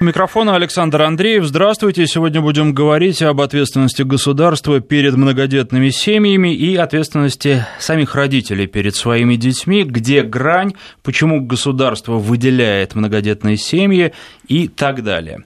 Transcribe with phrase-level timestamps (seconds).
[0.00, 1.44] У микрофона Александр Андреев.
[1.44, 2.06] Здравствуйте.
[2.06, 9.34] Сегодня будем говорить об ответственности государства перед многодетными семьями и ответственности самих родителей перед своими
[9.34, 14.12] детьми, где грань, почему государство выделяет многодетные семьи
[14.46, 15.42] и так далее.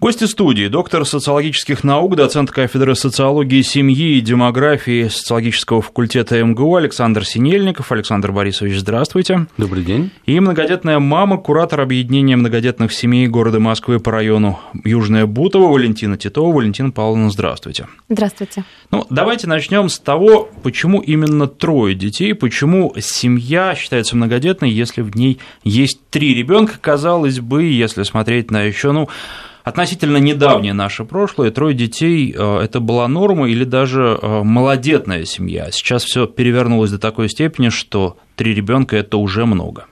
[0.00, 0.66] Гости студии.
[0.68, 7.92] Доктор социологических наук, доцент кафедры социологии семьи и демографии социологического факультета МГУ Александр Синельников.
[7.92, 9.46] Александр Борисович, здравствуйте.
[9.58, 10.10] Добрый день.
[10.24, 16.50] И многодетная мама, куратор объединения многодетных семей города Москвы по району Южная Бутово, Валентина Титова.
[16.50, 17.86] Валентина Павловна, здравствуйте.
[18.08, 18.64] Здравствуйте.
[18.90, 25.14] Ну, давайте начнем с того, почему именно трое детей, почему семья считается многодетной, если в
[25.14, 29.10] ней есть три ребенка, казалось бы, если смотреть на еще, ну,
[29.70, 35.70] относительно недавнее наше прошлое, трое детей э,– это была норма или даже э, малодетная семья.
[35.70, 39.86] Сейчас все перевернулось до такой степени, что три ребенка– это уже много.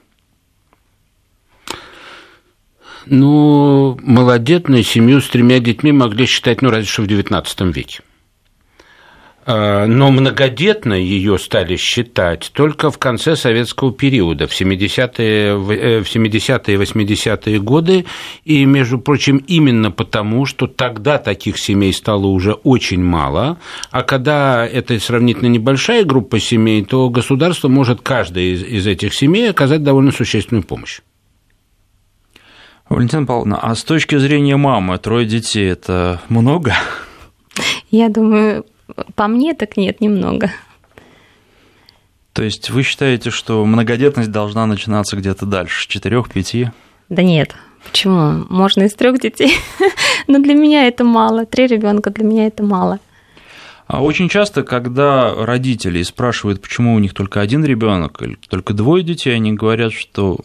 [3.07, 8.01] Ну, малодетную семью с тремя детьми могли считать, ну, разве что в XIX веке.
[9.51, 16.75] А, но многодетно ее стали считать только в конце советского периода, в 70-е, в 70-е
[16.75, 18.05] и 80-е годы,
[18.45, 23.57] и, между прочим, именно потому, что тогда таких семей стало уже очень мало,
[23.91, 29.49] а когда это сравнительно небольшая группа семей, то государство может каждой из, из этих семей
[29.49, 31.01] оказать довольно существенную помощь.
[32.91, 36.75] Валентина Павловна, а с точки зрения мамы, трое детей– это много?
[37.91, 38.67] Я думаю,
[39.15, 40.51] по мне так нет, немного.
[42.33, 46.71] То есть вы считаете, что многодетность должна начинаться где-то дальше, с четырех-пяти?
[47.09, 48.45] Да нет, почему?
[48.49, 49.57] Можно из трех детей.
[50.29, 51.47] Но для меня это мало.
[51.47, 53.01] Три ребенка для меня это мало.
[53.89, 59.03] А очень часто, когда родители спрашивают, почему у них только один ребенок или только двое
[59.03, 60.41] детей, они говорят, что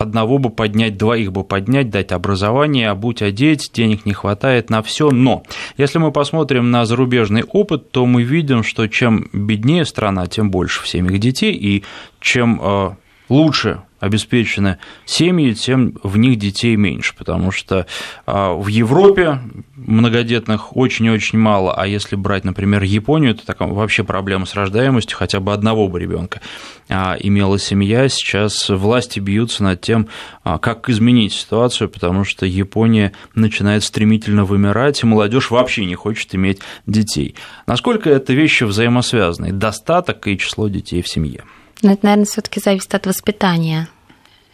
[0.00, 5.10] одного бы поднять, двоих бы поднять, дать образование, обуть, одеть, денег не хватает на все.
[5.10, 5.42] Но
[5.76, 10.82] если мы посмотрим на зарубежный опыт, то мы видим, что чем беднее страна, тем больше
[10.82, 11.84] в семьях детей, и
[12.20, 12.90] чем э,
[13.28, 17.86] лучше обеспечены семьи, тем в них детей меньше, потому что
[18.26, 19.40] а, в Европе
[19.76, 25.40] многодетных очень-очень мало, а если брать, например, Японию, то так вообще проблема с рождаемостью, хотя
[25.40, 26.40] бы одного бы ребенка
[26.88, 30.08] а, имела семья, сейчас власти бьются над тем,
[30.42, 36.34] а, как изменить ситуацию, потому что Япония начинает стремительно вымирать, и молодежь вообще не хочет
[36.34, 37.34] иметь детей.
[37.66, 41.44] Насколько это вещи взаимосвязаны, достаток и число детей в семье?
[41.82, 43.88] Но это, наверное, все-таки зависит от воспитания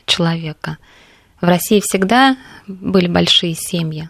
[0.07, 0.79] человека.
[1.41, 2.37] В России всегда
[2.67, 4.09] были большие семьи.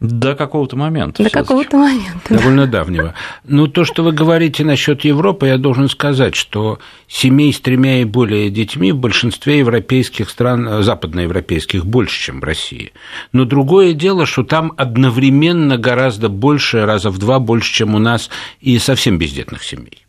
[0.00, 1.22] До какого-то момента.
[1.22, 2.34] До какого-то момента.
[2.34, 2.78] Довольно да.
[2.78, 3.14] давнего.
[3.44, 8.04] Ну, то, что вы говорите насчет Европы, я должен сказать, что семей с тремя и
[8.04, 12.92] более детьми в большинстве европейских стран, западноевропейских, больше, чем в России.
[13.32, 18.30] Но другое дело, что там одновременно гораздо больше, раза в два больше, чем у нас,
[18.62, 20.06] и совсем бездетных семей.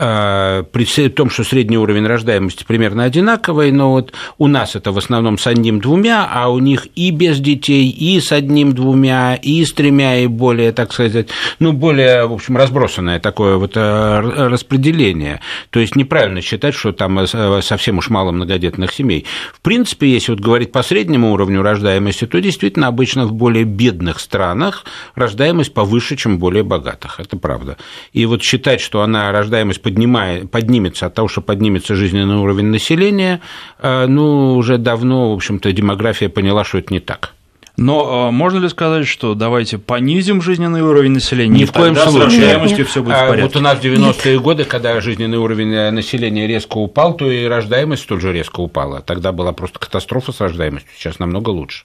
[0.00, 4.98] А, при том, что средний уровень рождаемости примерно одинаковый, но вот у нас это в
[4.98, 10.18] основном с одним-двумя, а у них и без детей, и с одним-двумя, и с тремя,
[10.20, 15.40] и более, так сказать, ну, более, в общем, разбросанное такое вот э, распределение.
[15.70, 17.26] То есть неправильно считать, что там э,
[17.62, 19.26] совсем уж мало многодетных семей.
[19.52, 24.20] В принципе, если вот говорить по среднему уровню рождаемости, то действительно обычно в более бедных
[24.20, 24.84] странах
[25.16, 27.18] рождаемость повыше, чем в более богатых.
[27.18, 27.76] Это правда.
[28.12, 33.40] И вот считать, что она рождаемость поднимает, поднимется от того, что поднимется жизненный уровень населения,
[33.78, 37.32] э, ну, уже давно, в общем-то, демография поняла, что это не так.
[37.78, 41.60] Но э, можно ли сказать, что давайте понизим жизненный уровень населения?
[41.60, 42.58] Ни в коем случае.
[42.68, 43.42] С все будет в порядке.
[43.42, 47.44] Вот у нас в 90-е годы, когда жизненный уровень э, населения резко упал, то и
[47.44, 49.00] рождаемость тоже резко упала.
[49.00, 51.84] Тогда была просто катастрофа с рождаемостью, сейчас намного лучше.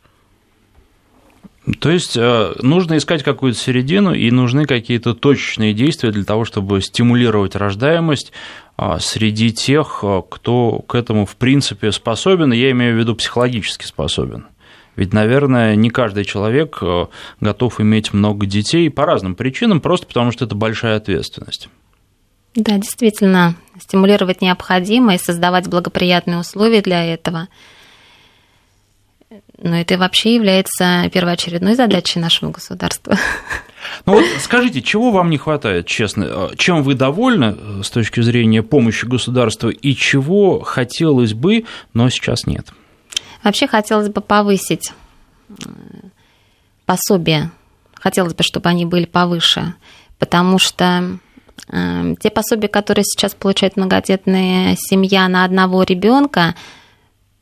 [1.79, 6.81] То есть э, нужно искать какую-то середину и нужны какие-то точечные действия для того, чтобы
[6.81, 8.34] стимулировать рождаемость
[8.75, 13.85] а, среди тех, э, кто к этому в принципе способен, я имею в виду психологически
[13.85, 14.47] способен.
[14.97, 17.05] Ведь, наверное, не каждый человек э,
[17.40, 21.70] готов иметь много детей по разным причинам, просто потому что это большая ответственность.
[22.55, 27.47] Да, действительно, стимулировать необходимо и создавать благоприятные условия для этого–
[29.61, 33.17] но это вообще является первоочередной задачей нашего государства.
[34.05, 36.52] Ну вот скажите, чего вам не хватает, честно?
[36.58, 42.47] Чем вы довольны э, с точки зрения помощи государства и чего хотелось бы, но сейчас
[42.47, 42.67] нет?
[43.44, 44.94] Вообще хотелось бы повысить
[45.50, 45.53] э,
[46.85, 47.52] пособия.
[47.94, 49.73] Хотелось бы, чтобы они были повыше,
[50.17, 51.20] потому что
[51.67, 56.55] э, те пособия, которые сейчас получает многодетная семья на одного ребенка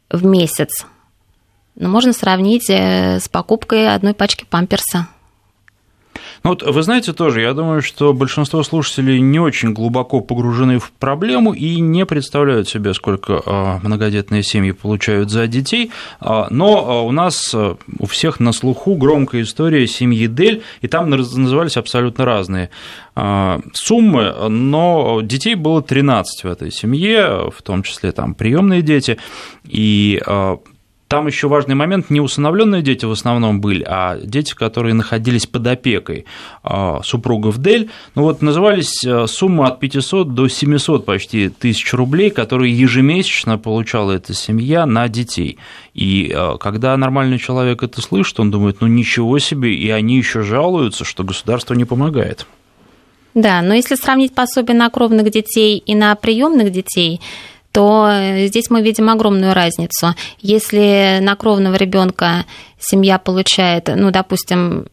[0.10, 0.86] в месяц,
[1.76, 5.08] Но можно сравнить с покупкой одной пачки памперса.
[6.44, 10.92] Ну вот вы знаете тоже, я думаю, что большинство слушателей не очень глубоко погружены в
[10.92, 17.02] проблему и не представляют себе, сколько а, многодетные семьи получают за детей, а, но а,
[17.04, 22.70] у нас у всех на слуху громкая история семьи Дель, и там назывались абсолютно разные
[23.74, 29.18] суммы, но детей было 13 в этой семье, в том числе там приемные дети,
[29.66, 30.22] и
[31.12, 35.68] там еще важный момент, не усыновленные дети в основном были, а дети, которые находились под
[35.68, 36.24] опекой
[36.63, 37.90] а, супругов Дель.
[38.16, 44.13] Ну вот назывались э, суммы от 500 до 700 почти тысяч рублей, которые ежемесячно получала
[44.13, 45.58] эта семья на детей.
[45.94, 50.44] И э, когда нормальный человек это слышит, он думает, ну ничего себе, и они еще
[50.44, 52.48] жалуются, что государство не помогает.
[53.34, 57.19] Да, но если сравнить пособие на кровных детей и на приемных детей,
[57.72, 60.16] то э, здесь мы видим огромную разницу.
[60.40, 62.46] Если на кровного ребенка
[62.80, 64.88] семья получает, ну, допустим,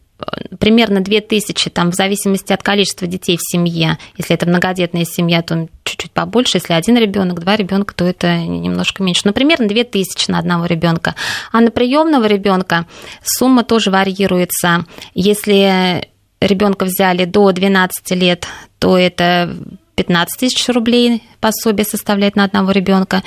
[0.59, 3.97] примерно 2000, там, в зависимости от количества детей в семье.
[4.17, 6.57] Если это многодетная семья, то чуть-чуть побольше.
[6.57, 9.21] Если один ребенок, два ребенка, то это немножко меньше.
[9.25, 11.15] Но примерно 2000 на одного ребенка.
[11.51, 12.85] А на приемного ребенка
[13.23, 14.85] сумма тоже варьируется.
[15.13, 16.09] Если
[16.41, 18.47] ребенка взяли до 12 лет,
[18.79, 19.55] то это
[19.99, 23.21] 15 тысяч рублей пособие составляет на одного ребенка.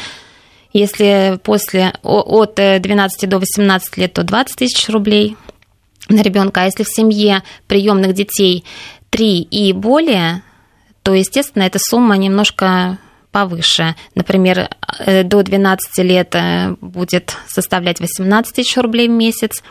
[0.72, 5.36] Если после от 12 до 18 лет, то 20 тысяч рублей
[6.08, 6.62] на ребенка.
[6.62, 8.64] А если в семье приемных детей
[9.10, 10.42] 3 и более,
[11.02, 12.96] то, естественно, эта сумма немножко
[13.32, 13.94] повыше.
[14.14, 19.62] Например, э, до 12 лет э, будет составлять 18 тысяч рублей в месяц,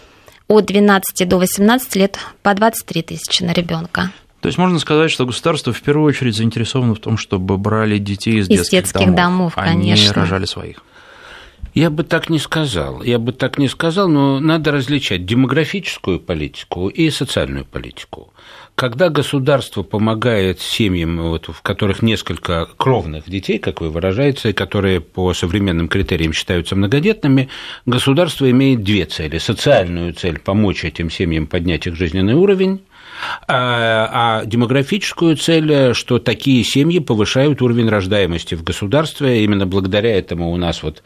[0.47, 4.11] от 12 до 18 лет по 23 тысячи на ребенка.
[4.41, 8.39] То есть можно сказать, что государство в первую очередь заинтересовано в том, чтобы брали детей
[8.39, 10.03] из, из детских, детских домов, домов а конечно.
[10.03, 10.83] не рожали своих.
[11.73, 13.01] Я бы так не сказал.
[13.01, 18.33] Я бы так не сказал, но надо различать демографическую политику и социальную политику.
[18.75, 25.33] Когда государство помогает семьям, вот, в которых несколько кровных детей, как вы выражаете, которые по
[25.33, 27.47] современным критериям считаются многодетными,
[27.85, 29.37] государство имеет две цели.
[29.37, 32.81] Социальную цель– помочь этим семьям поднять их жизненный уровень,
[33.47, 39.43] а, а демографическую цель, что такие семьи повышают уровень рождаемости в государстве.
[39.43, 41.03] Именно благодаря этому у нас вот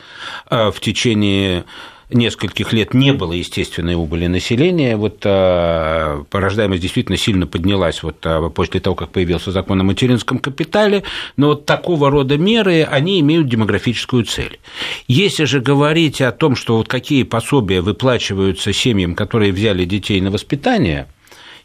[0.48, 1.66] а, в течение
[2.12, 4.96] нескольких лет не было естественной убыли населения.
[4.96, 10.40] Вот а, рождаемость действительно сильно поднялась вот, а, после того, как появился закон о материнском
[10.40, 11.04] капитале.
[11.38, 14.60] Но вот такого рода меры, они имеют демографическую цель.
[15.08, 20.32] Если же говорить о том, что вот какие пособия выплачиваются семьям, которые взяли детей на
[20.32, 21.08] воспитание–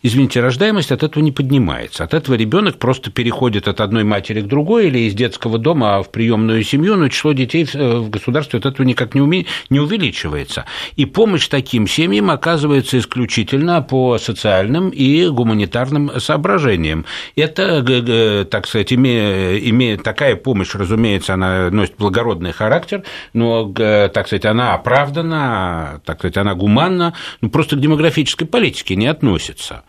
[0.03, 2.05] извините, рождаемость от этого не поднимается.
[2.05, 6.11] От этого ребенок просто переходит от одной матери к другой или из детского дома в
[6.11, 9.47] приемную семью, но число детей в государстве от этого никак не, уме...
[9.69, 10.65] не увеличивается.
[10.97, 17.05] И помощь таким семьям оказывается исключительно по социальным и гуманитарным соображениям.
[17.37, 24.45] Это, так сказать, имея, имея такая помощь, разумеется, она носит благородный характер, но, так сказать,
[24.45, 29.85] она оправдана, так сказать, она гуманна, ну, просто к демографической политике не относится.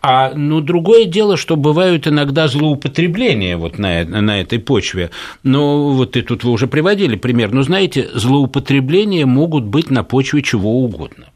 [0.00, 5.10] А, ну, другое дело, что бывают иногда злоупотребления вот на, на этой почве.
[5.42, 7.52] Но вот и тут вы уже приводили пример.
[7.52, 11.26] Но знаете, злоупотребления могут быть на почве чего угодно.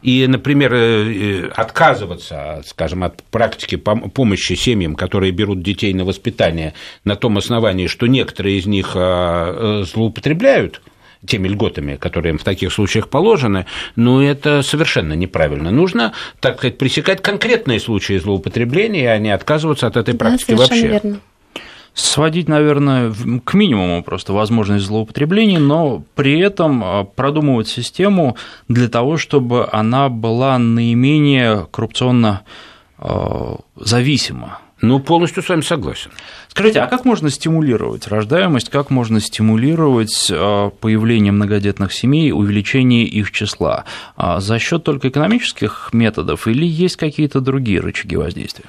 [0.00, 6.74] И, например, э, э, отказываться, скажем, от практики помощи семьям, которые берут детей на воспитание
[7.04, 10.80] на том основании, что некоторые из них а, э, злоупотребляют–
[11.26, 15.70] теми льготами, которые им в таких случаях положены, но это совершенно неправильно.
[15.70, 20.88] Нужно, так сказать, пресекать конкретные случаи злоупотребления, а не отказываться от этой практики да, вообще.
[20.88, 21.20] Верно.
[21.94, 23.12] Сводить, наверное,
[23.44, 28.36] к минимуму просто возможность злоупотреблений, но при этом а, продумывать систему
[28.68, 32.42] для того, чтобы она была наименее коррупционно
[32.98, 36.10] а, зависима ну, полностью с вами согласен.
[36.48, 43.32] Скажите, а как можно стимулировать рождаемость, как можно стимулировать а, появление многодетных семей, увеличение их
[43.32, 43.84] числа?
[44.16, 48.66] А, за счет только экономических методов или есть какие-то другие рычаги воздействия?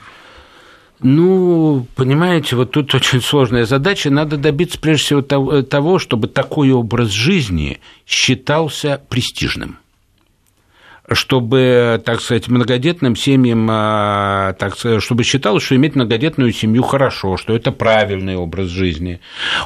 [1.01, 4.09] Ну, понимаете, вот тут очень сложная задача.
[4.09, 9.77] Надо добиться прежде всего того, чтобы такой образ жизни считался престижным
[11.11, 17.37] чтобы, так сказать, многодетным семьям, а, так сказать, чтобы считалось, что иметь многодетную семью хорошо,
[17.37, 19.19] что это правильный образ жизни.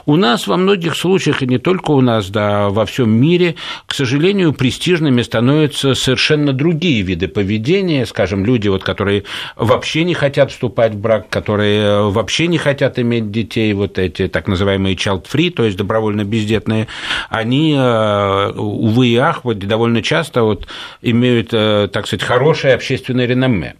[0.06, 3.94] У нас во многих случаях, и не только у нас, да, во всем мире, к
[3.94, 9.24] сожалению, престижными становятся совершенно другие виды поведения, скажем, люди, вот, которые
[9.56, 14.48] вообще не хотят вступать в брак, которые вообще не хотят иметь детей, вот эти так
[14.48, 16.88] называемые child-free, то есть добровольно бездетные,
[17.30, 20.68] они, а, увы и ах, вот довольно часто вот
[21.02, 23.76] имеют имеют, э, так сказать, хорошее общественное реноме.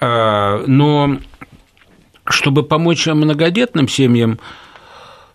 [0.00, 1.18] А, но
[2.28, 4.38] чтобы помочь многодетным семьям,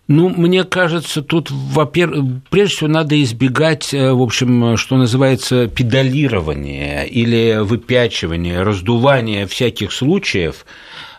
[0.08, 7.04] ну, мне кажется, тут, во-первых, прежде всего надо избегать, э, в общем, что называется, педалирования
[7.04, 11.11] или выпячивания, раздувания всяких случаев, Э,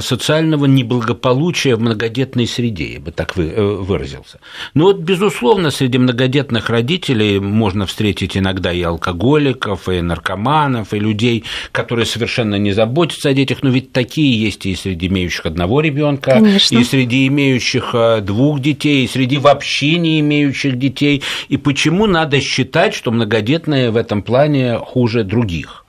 [0.00, 4.40] социального неблагополучия в многодетной среде, я бы так э, выразился.
[4.74, 11.44] Но вот, безусловно, среди многодетных родителей можно встретить иногда и алкоголиков, и наркоманов, и людей,
[11.72, 16.42] которые совершенно не заботятся о детях, но ведь такие есть и среди имеющих одного ребенка,
[16.70, 21.22] и среди имеющих э, двух детей, и среди вообще не имеющих детей.
[21.48, 25.84] И почему надо считать, что многодетные в этом плане хуже других?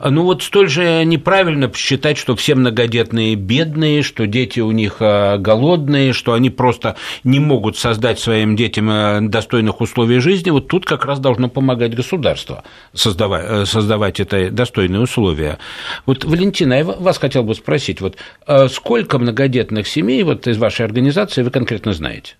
[0.00, 5.38] Ну вот столь же неправильно считать, что все многодетные бедные, что дети у них а,
[5.38, 10.50] голодные, что они просто не могут создать своим детям а, достойных условий жизни.
[10.50, 15.58] Вот тут как раз должно помогать государство создавать, э, создавать это достойные условия.
[16.04, 20.84] Вот, Валентина, я вас хотел бы спросить, вот а сколько многодетных семей вот из вашей
[20.84, 22.36] организации вы конкретно знаете?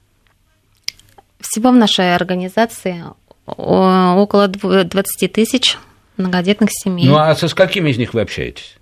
[1.41, 3.05] Всего в нашей организации
[3.47, 5.79] около 20 тысяч
[6.17, 7.07] многодетных семей.
[7.07, 8.77] Ну а со сколькими из них вы общаетесь?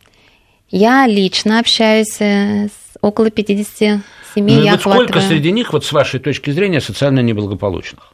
[0.71, 4.01] Я лично общаюсь с около 50
[4.35, 4.57] семей.
[4.57, 8.13] Ну, и вот сколько среди них, вот с вашей точки зрения, социально неблагополучных?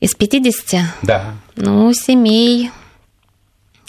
[0.00, 0.82] Из 50?
[1.02, 1.34] Да.
[1.56, 2.70] Ну, семей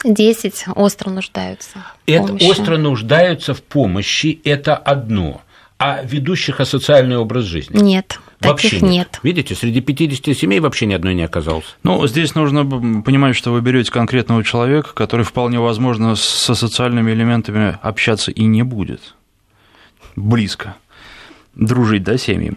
[0.04, 1.86] 10 остро нуждаются.
[2.06, 2.50] Это помощи.
[2.50, 5.42] остро нуждаются в помощи, это одно.
[5.78, 7.78] А ведущих асоциальный образ жизни?
[7.78, 8.20] Нет.
[8.42, 8.92] Вообще Таких нет.
[8.92, 9.20] нет.
[9.24, 11.78] Видите, среди 50 семей вообще ни одной не оказалось.
[11.84, 12.66] Ну, здесь нужно
[13.02, 18.64] понимать, что вы берете конкретного человека, который вполне возможно со социальными элементами общаться и не
[18.64, 19.16] будет
[20.16, 20.76] близко
[21.56, 22.54] дружить, да, семьи.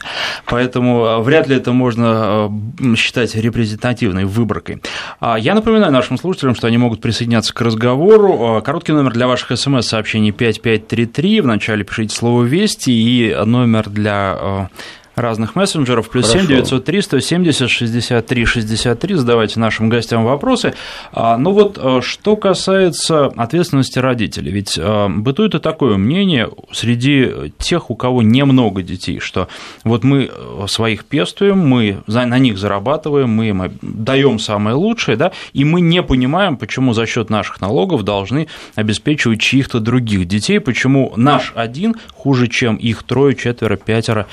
[0.46, 2.50] Поэтому а, вряд ли это можно а,
[2.96, 4.80] считать репрезентативной выборкой.
[5.20, 8.62] А, я напоминаю нашим слушателям, что они могут присоединяться к разговору.
[8.64, 11.40] Короткий номер для ваших смс-сообщений 5533.
[11.40, 14.70] Вначале пишите слово «Вести» и номер для
[15.16, 16.08] разных мессенджеров.
[16.10, 16.46] Плюс Хорошо.
[16.46, 19.14] 7 903 170 63 63.
[19.14, 20.74] Задавайте нашим гостям вопросы.
[21.12, 24.52] А, ну вот, а, что касается ответственности родителей.
[24.52, 29.48] Ведь а, бытует и такое мнение среди тех, у кого немного детей, что
[29.84, 30.30] вот мы
[30.66, 36.02] своих пестуем, мы на них зарабатываем, мы им даем самое лучшее, да, и мы не
[36.02, 42.48] понимаем, почему за счет наших налогов должны обеспечивать чьих-то других детей, почему наш один хуже,
[42.48, 44.26] чем их трое, четверо, пятеро.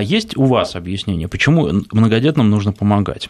[0.00, 3.28] Есть есть у вас объяснение, почему многодетным нужно помогать?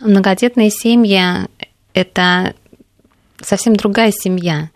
[0.00, 1.20] Многодетные семьи–
[1.94, 2.54] это
[3.40, 4.70] совсем другая семья.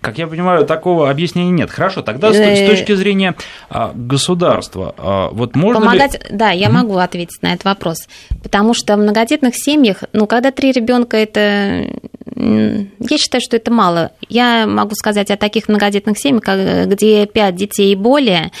[0.00, 1.70] Как я понимаю, такого объяснения нет.
[1.70, 3.34] Хорошо, тогда с э, точки зрения
[3.68, 6.20] а, государства, а, вот можно Помогать, ли...
[6.30, 8.08] да, я могу ответить на этот вопрос,
[8.42, 11.86] потому что в многодетных семьях, ну, когда три ребенка, это,
[12.36, 14.12] я считаю, что это мало.
[14.28, 18.52] Я могу сказать о таких многодетных семьях, где пять детей и более,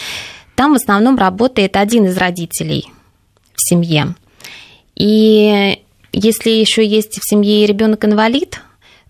[0.56, 2.86] там в основном работает один из родителей
[3.54, 4.14] в семье.
[4.96, 5.78] И
[6.12, 8.60] если еще есть в семье ребенок инвалид,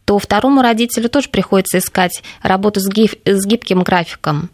[0.08, 4.48] то второму родителю тоже приходится искать работу с, гиб, с гибким графиком.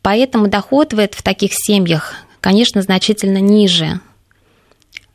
[0.00, 4.00] Поэтому доход в, в таких семьях, конечно, значительно ниже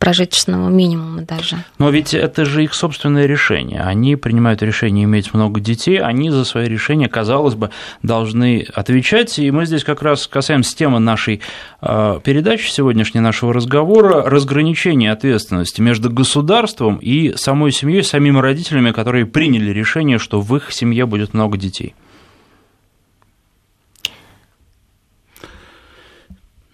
[0.01, 1.63] прожиточного минимума даже.
[1.77, 3.81] Но ведь это же их собственное решение.
[3.81, 7.69] Они принимают решение иметь много детей, они за свои решения, казалось бы,
[8.01, 9.37] должны отвечать.
[9.37, 11.41] И мы здесь как раз касаемся темы нашей
[11.81, 19.27] а, передачи, сегодняшней нашего разговора, разграничения ответственности между государством и самой семьей, самими родителями, которые
[19.27, 21.93] приняли решение, что в их семье будет много детей.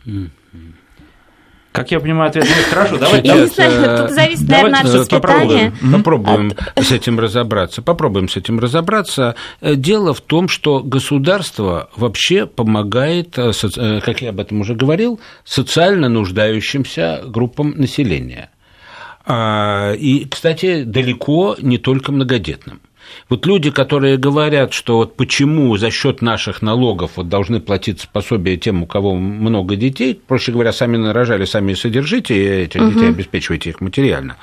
[0.05, 0.29] Mm.
[1.77, 2.65] Как я понимаю, ответ нет.
[2.69, 3.27] Хорошо, давайте.
[3.27, 5.71] Я не знаю, тут зависит, наверное, от воспитания.
[5.71, 6.83] Попробуем, попробуем от...
[6.83, 7.81] с этим разобраться.
[7.81, 9.35] Попробуем с этим разобраться.
[9.61, 14.75] Э, дело в том, что государство вообще помогает, э, э, как я об этом уже
[14.75, 18.49] говорил, социально нуждающимся группам населения.
[19.25, 22.81] А, и, кстати, далеко не только многодетным.
[23.29, 28.57] Вот люди, которые говорят, что вот почему за счет наших налогов вот должны платить пособие
[28.57, 32.91] тем, у кого много детей, проще говоря, сами нарожали, сами содержите этих угу.
[32.91, 34.37] детей, обеспечивайте их материально.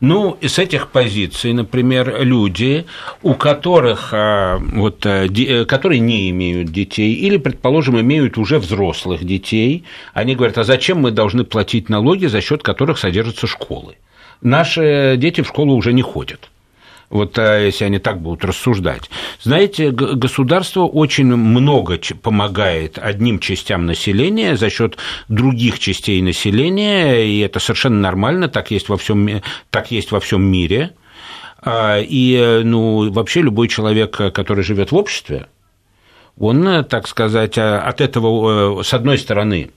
[0.00, 2.86] Ну, с этих позиций, например, люди,
[3.22, 9.24] у которых, а, вот, э, э, которые не имеют детей или, предположим, имеют уже взрослых
[9.24, 13.96] детей, они говорят, а зачем мы должны платить налоги, за счет которых содержатся школы?
[14.40, 16.48] Наши дети в школу уже не ходят
[17.10, 19.10] вот а, если они так будут рассуждать.
[19.42, 24.96] Знаете, государство очень много помогает одним частям населения за счет
[25.28, 30.42] других частей населения, и это совершенно нормально, так есть во всем, так есть во всем
[30.42, 30.92] мире.
[31.62, 35.48] А, и ну, вообще любой человек, который живет в обществе,
[36.38, 39.70] он, так сказать, а, от этого, э, с одной стороны,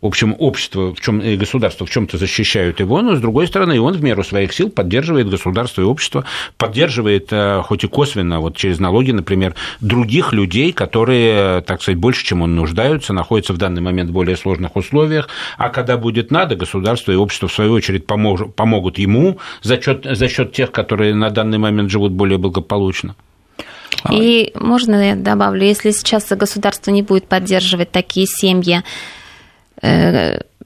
[0.00, 3.80] в общем, общество в чем, и государство в чем-то защищают его, но, с другой стороны,
[3.80, 6.24] он в меру своих сил поддерживает государство и общество,
[6.56, 12.24] поддерживает, э, хоть и косвенно, вот через налоги, например, других людей, которые, так сказать, больше,
[12.24, 16.54] чем он нуждаются, находятся в данный момент в более сложных условиях, а когда будет надо,
[16.54, 21.14] государство и общество, в свою очередь, помог, помогут ему за счет, за счет тех, которые
[21.14, 23.16] на данный момент живут более благополучно.
[24.12, 28.82] И можно я добавлю, если сейчас государство не будет поддерживать такие семьи, Э,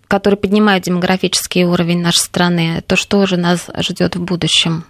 [0.09, 4.85] которые поднимают демографический уровень нашей страны, то что же нас ждет в будущем?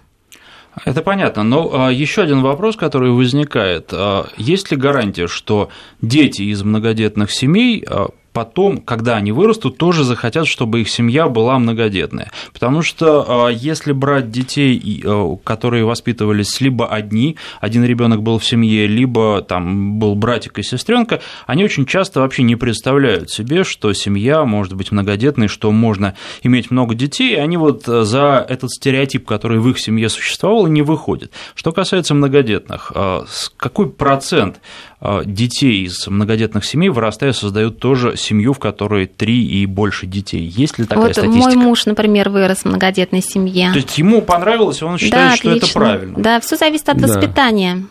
[0.85, 3.89] Это понятно, но а, еще один вопрос, который возникает.
[3.93, 5.69] А, есть ли гарантия, что
[6.01, 11.57] дети из многодетных семей а, потом, когда они вырастут, тоже захотят, чтобы их семья была
[11.59, 12.31] многодетная.
[12.51, 18.45] Потому что а, если брать детей, э, которые воспитывались либо одни, один ребенок был в
[18.45, 23.93] семье, либо там был братик и сестренка, они очень часто вообще не представляют себе, что
[23.93, 29.25] семья может быть многодетной, что можно иметь много детей, и они вот за этот стереотип,
[29.25, 31.31] который в их семье существовал, не выходят.
[31.55, 33.25] Что касается многодетных, а,
[33.57, 34.59] какой процент
[34.99, 40.41] а, детей из многодетных семей, вырастая, создают тоже семью, в которой три и больше детей.
[40.41, 41.45] Есть ли такая вот статистика?
[41.45, 43.71] Мой муж, например, вырос в многодетной семье.
[43.71, 46.19] То есть ему понравилось, и он считает, да, что это правильно.
[46.19, 47.07] Да, все зависит от да.
[47.07, 47.83] воспитания.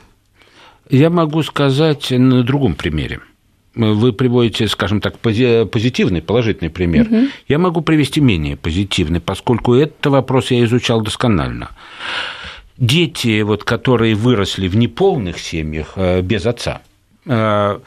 [0.90, 3.20] Я могу сказать на другом примере.
[3.74, 7.06] Вы приводите, скажем так, позитивный, положительный пример.
[7.06, 7.26] Угу.
[7.48, 11.70] Я могу привести менее позитивный, поскольку этот вопрос я изучал досконально.
[12.76, 16.82] Дети, вот, которые выросли в неполных семьях э, без отца,
[17.26, 17.78] Э,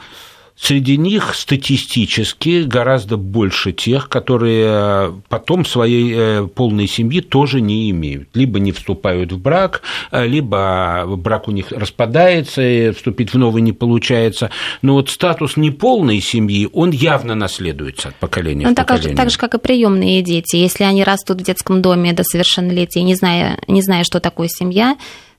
[0.58, 7.90] среди них статистически гораздо больше тех, которые э, потом своей э, полной семьи тоже не
[7.90, 8.28] имеют.
[8.34, 13.72] Либо не вступают в брак, либо брак у них распадается, и вступить в новый не
[13.72, 14.50] получается.
[14.82, 19.16] Но вот статус неполной семьи, он явно наследуется от поколения ну, в так, поколение.
[19.16, 20.56] Так же, как и приемные дети.
[20.56, 24.96] Если они растут в детском доме до совершеннолетия, не зная, не зная что такое семья,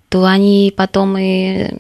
[0.10, 1.72] то они потом и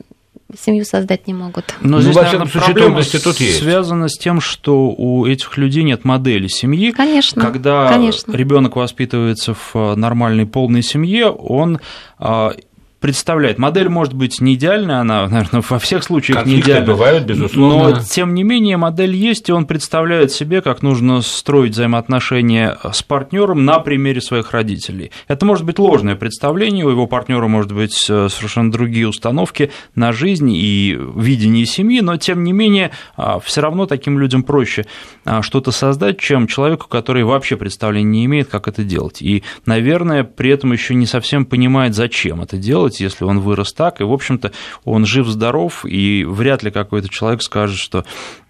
[0.57, 1.75] семью создать не могут.
[1.81, 3.59] Но ну, здесь, ну, наверное, проблема тут есть.
[3.59, 6.91] связана с тем, что у этих людей нет модели семьи.
[6.91, 7.41] Конечно.
[7.41, 11.79] Когда ребенок воспитывается в нормальной полной семье, он
[12.17, 12.53] а,
[12.99, 13.57] представляет.
[13.57, 16.93] Модель может быть не идеальная, она, наверное, во всех случаях Конфликты не идеальна.
[16.93, 17.89] бывают, безусловно.
[17.89, 23.03] Но, тем не менее, модель есть, и он представляет себе, как нужно строить взаимоотношения с
[23.03, 25.11] партнером на примере своих родителей.
[25.27, 30.11] Это может быть ложное представление, у его партнера может быть э, совершенно другие установки на
[30.11, 34.85] жизнь и видение семьи, но, тем не менее, а, все равно таким людям проще
[35.25, 39.21] а, что-то создать, чем человеку, который вообще представления не имеет, как это делать.
[39.21, 43.73] И, наверное, при этом еще не совсем понимает, зачем это делать, делать, если он вырос
[43.73, 44.51] так, и, в общем-то,
[44.85, 48.05] он жив-здоров, и вряд ли какой-то человек скажет, что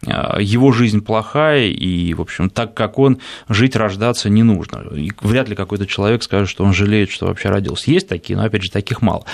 [0.06, 3.20] а, его жизнь плохая, и, в общем, так как он,
[3.50, 4.84] жить, рождаться не нужно.
[4.96, 7.92] И вряд ли какой-то человек скажет, что он жалеет, что вообще родился.
[7.92, 9.26] Есть такие, но, опять же, таких мало.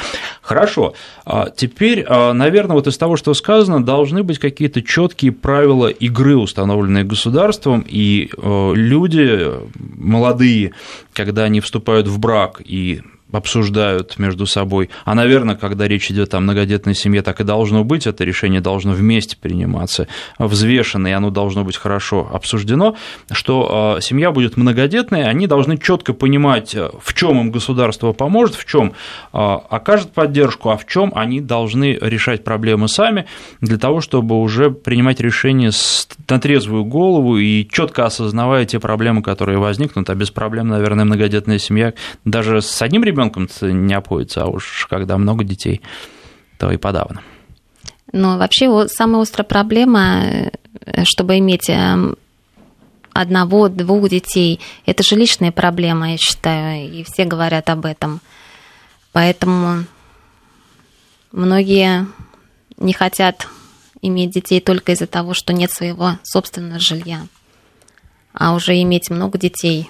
[0.41, 0.93] Хорошо.
[1.25, 6.35] А теперь, а, наверное, вот из того, что сказано, должны быть какие-то четкие правила игры,
[6.35, 10.71] установленные государством, и люди молодые,
[11.13, 13.01] когда они вступают в брак и
[13.33, 14.89] обсуждают между собой.
[15.05, 18.93] А, наверное, когда речь идет о многодетной семье, так и должно быть, это решение должно
[18.93, 22.95] вместе приниматься, взвешенно, и оно должно быть хорошо обсуждено,
[23.31, 28.65] что а, семья будет многодетной, они должны четко понимать, в чем им государство поможет, в
[28.65, 28.93] чем
[29.31, 33.25] а, окажет поддержку, а в чем они должны решать проблемы сами,
[33.61, 35.71] для того, чтобы уже принимать решения
[36.29, 41.57] на трезвую голову и четко осознавая те проблемы, которые возникнут, а без проблем, наверное, многодетная
[41.57, 41.93] семья
[42.25, 45.81] даже с одним ребенком ребенком не обходится, а уж когда много детей,
[46.57, 47.21] то и подавно.
[48.11, 50.23] Но вообще самая острая проблема,
[50.85, 52.15] э, чтобы иметь эм,
[53.11, 58.21] одного-двух детей, это жилищная проблема, я считаю, и все говорят об этом.
[59.11, 59.85] Поэтому
[61.33, 62.05] Многие
[62.77, 63.47] не хотят
[64.03, 67.25] иметь детей только из-за того, что нет своего собственного жилья.
[68.33, 69.89] А уже иметь много детей,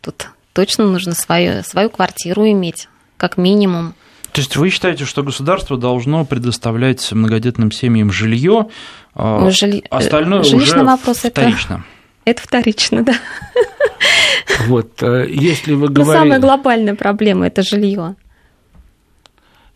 [0.00, 3.94] тут точно нужно свою, свою квартиру иметь, как минимум.
[4.32, 8.68] То есть вы считаете, что государство должно предоставлять многодетным семьям жилье,
[9.14, 9.84] а Жили...
[9.90, 11.84] остальное Жилищный уже вопрос вторично?
[12.24, 13.14] Это, это вторично, да.
[14.66, 16.12] Вот, э, если вы говорите...
[16.12, 18.14] Но самая глобальная проблема– это жилье.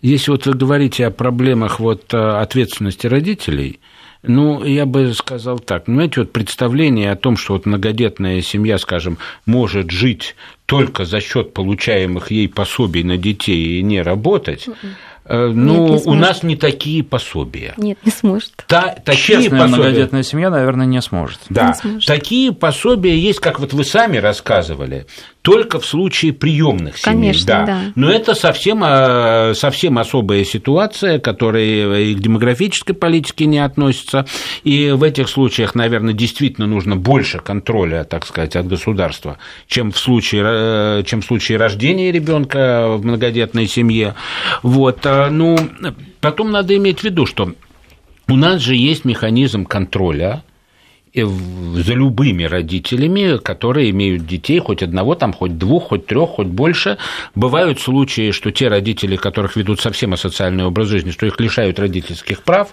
[0.00, 3.80] Если вот вы говорите о проблемах вот э, ответственности родителей,
[4.22, 5.84] ну, я бы сказал так.
[5.86, 10.34] Знаете, вот представление о том, что вот многодетная семья, скажем, может жить
[10.66, 14.68] только за счет получаемых ей пособий на детей и не работать,
[15.28, 17.74] Э, ну, Нет, у нас не такие пособия.
[17.76, 18.52] Нет, не сможет.
[18.66, 19.76] Та, такие Честная пособия...
[19.76, 21.40] многодетная семья, наверное, не сможет.
[21.48, 22.06] Да, не сможет.
[22.06, 25.06] такие пособия есть, как вот вы сами рассказывали,
[25.46, 27.14] только в случае приемных семей.
[27.14, 27.66] Конечно, да.
[27.66, 27.80] да.
[27.94, 34.26] Но это совсем, а, совсем особая ситуация, которая и к демографической политике не относится.
[34.64, 39.98] И в этих случаях, наверное, действительно нужно больше контроля, так сказать, от государства, чем в
[39.98, 44.16] случае, э, чем в случае рождения ребенка в многодетной семье.
[44.64, 45.06] Вот.
[45.16, 45.56] А ну,
[46.20, 47.54] потом надо иметь в виду, что
[48.28, 50.42] у нас же есть механизм контроля
[51.14, 56.48] э, за любыми родителями, которые имеют детей, хоть одного, там, хоть двух, хоть трех, хоть
[56.48, 56.98] больше.
[57.34, 62.42] Бывают случаи, что те родители, которых ведут совсем асоциальный образ жизни, что их лишают родительских
[62.42, 62.68] прав,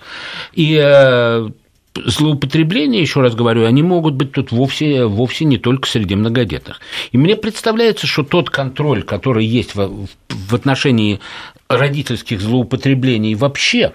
[0.52, 1.50] и э,
[1.96, 6.82] злоупотребления, еще раз говорю, они могут быть тут вовсе, вовсе не только среди многодетных.
[7.12, 11.20] И мне представляется, что тот контроль, который есть в, в отношении
[11.68, 13.94] родительских злоупотреблений вообще,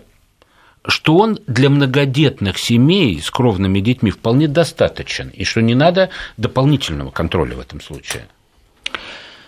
[0.87, 7.11] что он для многодетных семей с кровными детьми вполне достаточен, и что не надо дополнительного
[7.11, 8.27] контроля в этом случае.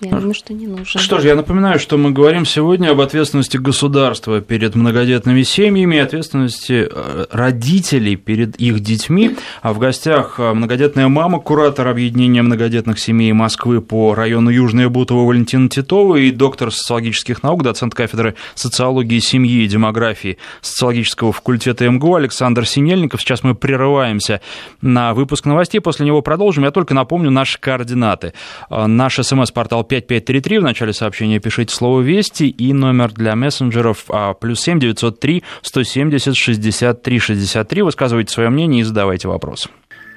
[0.01, 0.85] Я думаю, что не нужно.
[0.85, 6.89] Что ж, я напоминаю, что мы говорим сегодня об ответственности государства перед многодетными семьями, ответственности
[6.91, 9.37] э, родителей перед их детьми.
[9.61, 15.27] А в гостях э, многодетная мама, куратор объединения многодетных семей Москвы по району Южная Бутово
[15.27, 22.15] Валентина Титова и доктор социологических наук, доцент кафедры социологии семьи и демографии социологического факультета МГУ
[22.15, 23.21] Александр Синельников.
[23.21, 24.41] Сейчас мы прерываемся
[24.81, 26.65] на выпуск новостей, после него продолжим.
[26.65, 28.33] Я только напомню наши координаты.
[28.71, 30.59] Э, наш смс-портал 5533.
[30.59, 36.37] В начале сообщения пишите слово «Вести» и номер для мессенджеров а, плюс 7 903 170
[36.37, 37.83] 63 63.
[37.83, 39.69] Высказывайте свое мнение и задавайте вопросы.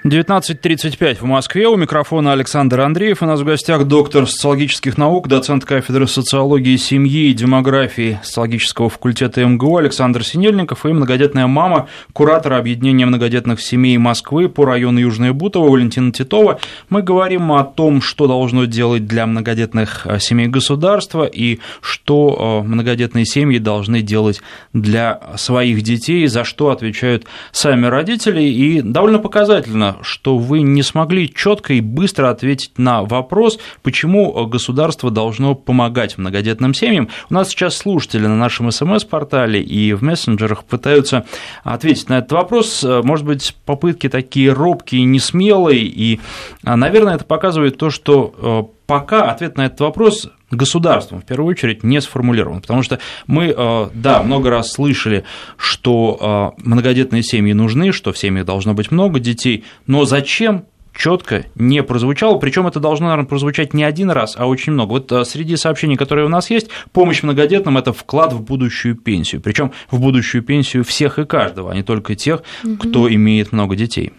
[0.03, 1.65] 19.35 в Москве.
[1.69, 3.21] У микрофона Александр Андреев.
[3.21, 9.45] У нас в гостях доктор социологических наук, доцент кафедры социологии семьи и демографии социологического факультета
[9.45, 15.69] МГУ Александр Синельников и многодетная мама, куратора объединения многодетных семей Москвы по району Южная Бутово
[15.69, 16.59] Валентина Титова.
[16.89, 22.67] Мы говорим о том, что должно делать для многодетных э, семей государства и что э,
[22.67, 24.41] многодетные семьи должны делать
[24.73, 28.41] для своих детей, за что отвечают сами родители.
[28.43, 35.11] И довольно показательно что вы не смогли четко и быстро ответить на вопрос, почему государство
[35.11, 37.09] должно помогать многодетным семьям.
[37.29, 41.25] У нас сейчас слушатели на нашем смс-портале и в мессенджерах пытаются
[41.63, 42.83] ответить на этот вопрос.
[42.83, 46.19] Может быть, попытки такие робкие, несмелые, и,
[46.63, 48.33] наверное, это показывает то, что
[48.69, 53.51] э, пока ответ на этот вопрос государством в первую очередь не сформулирован, потому что мы,
[53.57, 55.23] э, да, много раз слышали,
[55.57, 61.45] что э, многодетные семьи нужны, что в семьях должно быть много детей, но зачем четко
[61.55, 64.91] не прозвучало, причем это должно, наверное, прозвучать не один раз, а очень много.
[64.91, 69.41] Вот э, среди сообщений, которые у нас есть, помощь многодетным– это вклад в будущую пенсию,
[69.41, 72.43] причем в будущую пенсию всех и каждого, а не только тех,
[72.79, 74.13] кто имеет много детей.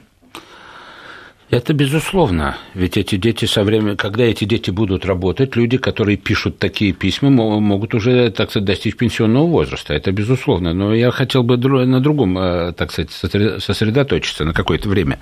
[1.54, 6.58] Это безусловно, ведь эти дети со временем, когда эти дети будут работать, люди, которые пишут
[6.58, 9.94] такие письма, могут уже, так сказать, достичь пенсионного возраста.
[9.94, 10.74] Это безусловно.
[10.74, 15.20] Но я хотел бы на другом, э, так сказать, сосредоточиться на какое-то время.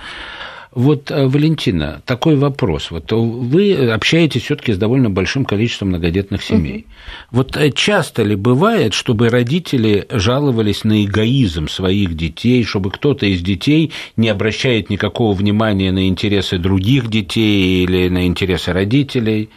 [0.75, 2.91] Вот, э, Валентина, такой вопрос.
[2.91, 6.87] Вот вы общаетесь все-таки с довольно большим количеством многодетных семей.
[6.87, 7.37] Угу.
[7.37, 13.43] Вот э, часто ли бывает, чтобы родители жаловались на эгоизм своих детей, чтобы кто-то из
[13.43, 19.51] детей не обращает никакого внимания на интересы других детей или на интересы родителей?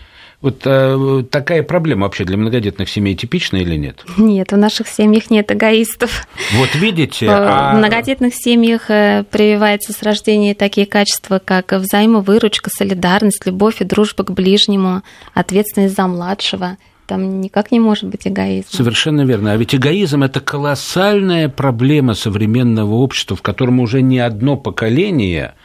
[0.45, 4.05] Вот э, такая проблема вообще для многодетных семей типична или нет?
[4.15, 6.27] Нет, в наших семьях нет эгоистов.
[6.53, 7.25] Вот видите.
[7.25, 7.73] В а...
[7.73, 14.29] многодетных семьях э, прививается с рождения такие качества, как взаимовыручка, солидарность, любовь и дружба к
[14.33, 15.01] ближнему,
[15.33, 16.77] ответственность за младшего.
[17.07, 18.67] Там никак не может быть эгоизм.
[18.69, 19.51] Совершенно верно.
[19.51, 25.64] А ведь эгоизм– это колоссальная проблема современного общества, в котором уже не одно поколение– э,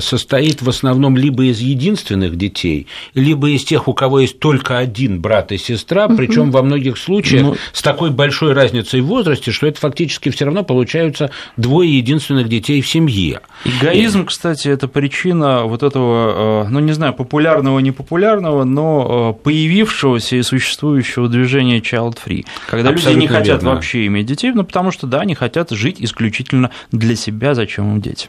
[0.00, 5.20] состоит в основном либо из единственных детей, либо из тех, у кого есть только один
[5.20, 6.16] брат и сестра, угу.
[6.16, 10.44] причем во многих случаях ну, с такой большой разницей в возрасте, что это фактически все
[10.44, 13.40] равно получаются двое единственных детей в семье.
[13.64, 14.26] Эгоизм, и...
[14.26, 20.42] кстати, это причина вот этого, э, ну не знаю, популярного, непопулярного, но э, появившегося и
[20.42, 23.70] существующего движения Child Free, когда Абсолютно люди не хотят верно.
[23.70, 28.00] вообще иметь детей, ну потому что да, они хотят жить исключительно для себя, зачем им
[28.00, 28.28] дети.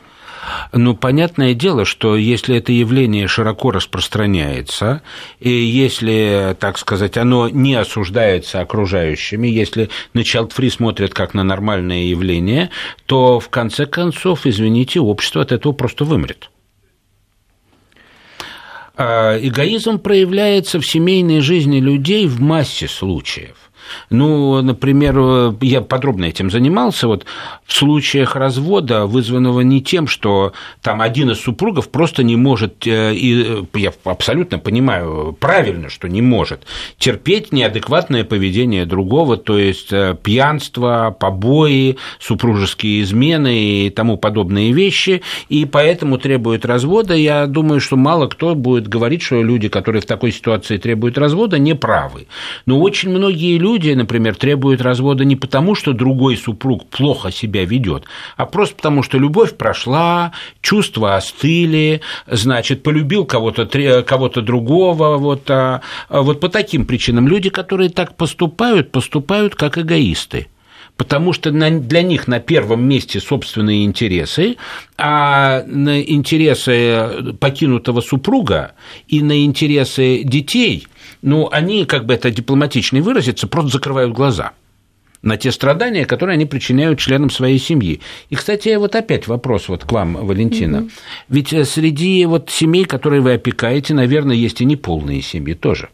[0.71, 5.02] Ну, понятное дело, что если это явление широко распространяется,
[5.39, 11.43] и если, так сказать, оно не осуждается окружающими, если на child free смотрят как на
[11.43, 12.69] нормальное явление,
[13.06, 16.49] то в конце концов, извините, общество от этого просто вымрет.
[18.95, 23.68] А эгоизм проявляется в семейной жизни людей в массе случаев.
[24.10, 27.08] Ну, например, я подробно этим занимался.
[27.08, 27.25] Вот
[27.65, 33.13] в случаях развода, вызванного не тем, что там один из супругов просто не может, э,
[33.13, 36.63] и я абсолютно понимаю правильно, что не может,
[36.97, 45.21] терпеть неадекватное поведение другого, то есть э, пьянство, побои, супружеские измены и тому подобные вещи,
[45.47, 47.13] и поэтому требует развода.
[47.13, 51.58] Я думаю, что мало кто будет говорить, что люди, которые в такой ситуации требуют развода,
[51.58, 52.28] не правы.
[52.65, 57.63] Но очень многие люди люди, например, требуют развода не потому, что другой супруг плохо себя
[57.63, 58.04] ведет,
[58.36, 65.82] а просто потому, что любовь прошла, чувства остыли, значит, полюбил кого-то кого другого, вот, а,
[66.10, 67.28] а вот по таким причинам.
[67.28, 70.48] Люди, которые так поступают, поступают как эгоисты
[70.98, 74.58] потому что для них на первом месте собственные интересы,
[74.98, 78.74] а на интересы покинутого супруга
[79.08, 80.88] и на интересы детей–
[81.21, 84.53] ну, они, как бы это дипломатично выразиться, просто закрывают глаза
[85.21, 87.99] на те страдания, которые они причиняют членам своей семьи.
[88.29, 90.79] И, кстати, вот опять вопрос вот к вам, Валентина.
[90.79, 90.89] Угу.
[91.29, 95.89] Ведь э, среди вот семей, которые вы опекаете, наверное, есть и неполные семьи тоже.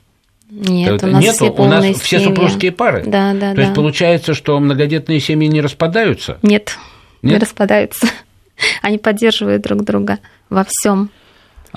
[0.52, 2.00] Нет, у нас Нету, все у нас семьи.
[2.00, 3.04] все супружеские пары.
[3.06, 3.62] Да, да, То да.
[3.64, 6.38] есть получается, что многодетные семьи не распадаются?
[6.44, 6.78] Нет,
[7.24, 7.34] Нет?
[7.34, 8.08] не распадаются.
[8.84, 11.10] Они поддерживают друг друга во всем.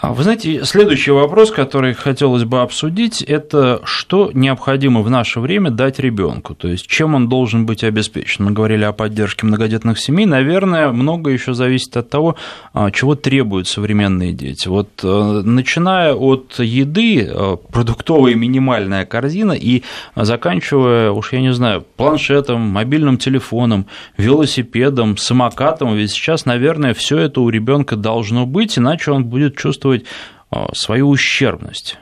[0.01, 5.71] А, вы знаете, следующий вопрос, который хотелось бы обсудить, это что необходимо в наше время
[5.71, 8.45] дать ребенку, то есть чем он должен быть обеспечен.
[8.45, 12.37] Мы говорили о поддержке многодетных семей, наверное, много еще зависит от того,
[12.73, 14.69] а, чего требуют современные дети.
[14.69, 19.83] Вот э, начиная от еды, э, продуктовая минимальная корзина и
[20.15, 27.41] заканчивая, уж я не знаю, планшетом, мобильным телефоном, велосипедом, самокатом, ведь сейчас, наверное, все это
[27.41, 30.05] у ребенка должно быть, иначе он будет чувствовать чувствовать
[30.51, 31.99] а, свою ущербность.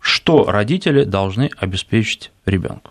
[0.00, 2.90] Что родители должны обеспечить ребенку?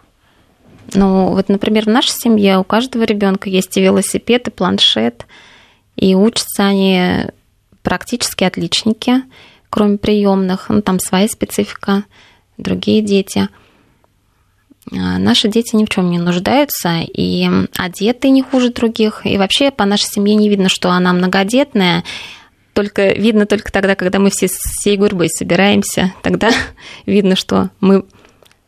[0.93, 5.25] Ну, вот, например, в нашей семье у каждого ребенка есть и велосипед, и планшет,
[5.95, 7.25] и учатся они
[7.83, 9.23] практически отличники,
[9.69, 10.69] кроме приемных.
[10.69, 12.03] Ну, там своя специфика,
[12.57, 13.47] другие дети.
[14.91, 19.25] А наши дети ни в чем не нуждаются, и одеты не хуже других.
[19.25, 22.03] И вообще по нашей семье не видно, что она многодетная,
[22.73, 26.51] только видно только тогда, когда мы все всей гурьбой собираемся, тогда
[27.05, 28.05] видно, что мы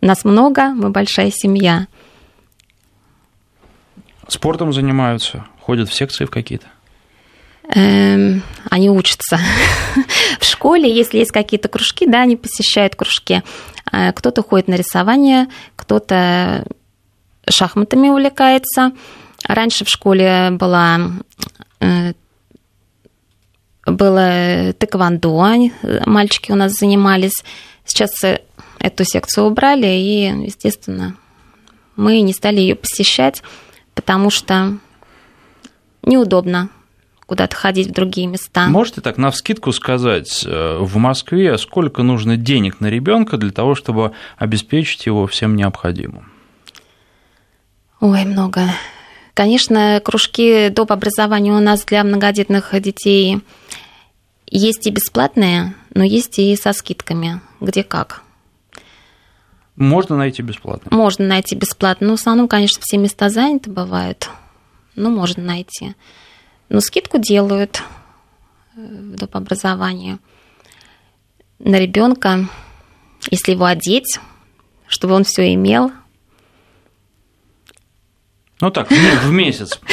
[0.02, 1.88] нас много, мы большая семья.
[4.28, 6.68] Спортом занимаются, ходят в секции в какие-то?
[7.70, 9.40] Эм, они учатся.
[10.40, 13.42] в школе, если есть какие-то кружки, да, они посещают кружки.
[13.92, 16.66] Э, кто-то ходит на рисование, кто-то
[17.50, 18.92] шахматами увлекается.
[19.48, 21.00] Раньше в школе была
[21.80, 22.14] э,
[23.86, 25.70] было тэквондо,
[26.06, 27.44] мальчики у нас занимались.
[27.86, 28.12] Сейчас
[28.80, 31.16] эту секцию убрали, и, естественно,
[31.96, 33.44] мы не стали ее посещать,
[33.94, 34.78] потому что
[36.02, 36.70] неудобно
[37.26, 38.68] куда-то ходить в другие места.
[38.68, 43.76] Можете так на вскидку сказать, э, в Москве сколько нужно денег на ребенка для того,
[43.76, 46.32] чтобы обеспечить его всем необходимым?
[48.00, 48.70] Ой, много.
[49.34, 50.92] Конечно, кружки доп.
[50.92, 53.42] образования у нас для многодетных детей
[54.58, 58.24] есть и бесплатные, но есть и со скидками, где как.
[59.76, 60.96] Можно найти бесплатно?
[60.96, 62.08] Можно найти бесплатно.
[62.08, 64.30] Но в основном, конечно, все места заняты бывают.
[64.96, 65.96] Ну, можно найти.
[66.70, 67.82] Но скидку делают
[68.76, 69.36] э, в доп.
[69.36, 70.18] образовании
[71.60, 72.48] на ребенка,
[73.32, 74.20] если его одеть,
[74.88, 75.92] чтобы он все имел.
[78.62, 79.80] Ну так, в месяц.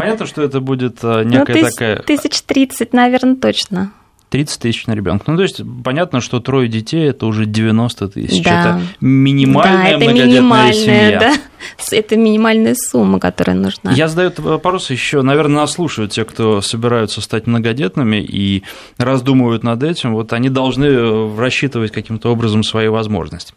[0.00, 1.96] Понятно, что это будет э, некая ну, тысяч, такая...
[2.02, 3.92] Тысяч тридцать, наверное, точно.
[4.30, 5.24] 30 тысяч на ребенка.
[5.30, 8.42] Ну, то есть, понятно, что трое детей– это уже 90 тысяч.
[8.42, 8.60] Да.
[8.60, 11.20] Это минимальная да, это многодетная семья.
[11.20, 11.34] Да.
[11.90, 13.92] Это минимальная сумма, которая нужна.
[13.92, 18.62] Я задаю этот вопрос еще, наверное, нас слушают те, кто собираются стать многодетными и
[18.98, 23.54] раздумывают над этим, вот они должны рассчитывать каким-то образом свои возможности.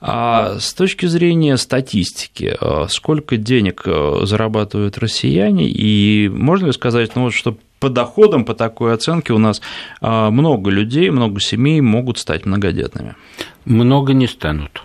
[0.00, 7.16] А с точки зрения статистики, а сколько денег э, зарабатывают россияне, и можно ли сказать,
[7.16, 9.62] ну вот, что по доходам, по такой оценке у нас
[10.02, 13.16] много людей, много семей могут стать многодетными?
[13.64, 14.82] Много не станут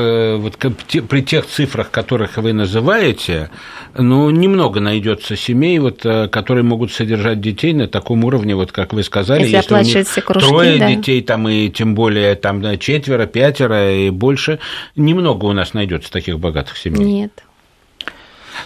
[0.00, 3.50] вот, при тех цифрах, которых вы называете,
[3.96, 8.92] ну, немного найдется семей, вот, э, которые могут содержать детей на таком уровне, вот как
[8.92, 10.88] вы сказали, если, если у них кружки, трое да.
[10.94, 14.58] детей, там, и тем более там, четверо, пятеро и больше,
[14.96, 17.04] немного у нас найдется таких богатых семей.
[17.04, 17.44] Нет.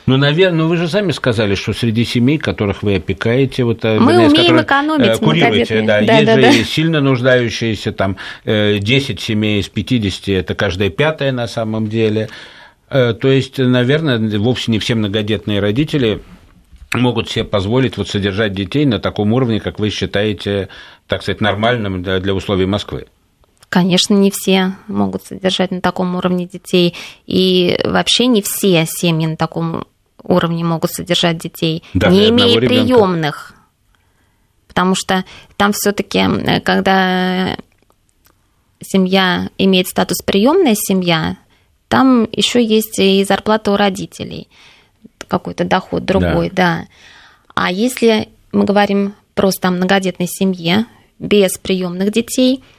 [0.07, 3.99] Ну, наверное, ну вы же сами сказали, что среди семей, которых вы опекаете, вот, э,
[3.99, 6.65] Мы вернее, умеем экономить, э, курируете, да, да, есть да, же да.
[6.65, 12.29] сильно нуждающиеся, там, 10 э, семей из 50, это каждая пятая на самом деле.
[12.89, 16.23] То есть, наверное, вовсе не все многодетные родители
[16.95, 20.69] могут себе позволить вот содержать детей на таком уровне, как вы считаете,
[21.09, 23.07] так сказать, нормальным для условий Москвы.
[23.69, 26.95] Конечно, не все могут содержать на таком уровне детей.
[27.27, 29.87] И вообще не все семьи на таком
[30.23, 33.55] уровне могут содержать детей, Даже не имея приемных.
[34.69, 35.25] Потому что
[35.57, 36.23] там все-таки,
[36.65, 37.57] когда
[38.81, 41.37] семья имеет статус приемная семья,
[41.89, 44.49] там еще есть и зарплата у родителей,
[45.29, 46.55] какой-то доход другой, да.
[46.55, 46.87] да.
[47.55, 50.87] А если мы говорим просто о многодетной семье
[51.19, 52.63] без приемных детей–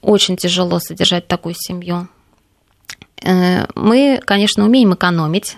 [0.00, 2.08] очень тяжело содержать такую семью.
[3.22, 5.56] Э, мы, конечно, умеем экономить.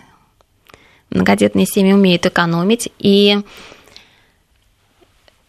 [1.10, 2.90] Многодетные семьи умеют экономить.
[2.98, 3.38] И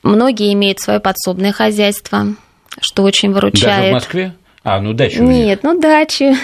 [0.04, 2.36] многие имеют свое подсобное хозяйство,
[2.82, 3.78] что очень выручает.
[3.78, 4.36] Даже в Москве?
[4.64, 6.36] А, ну дачи Нет, ну дачи